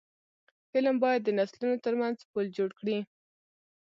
[0.71, 2.97] فلم باید د نسلونو ترمنځ پل جوړ کړي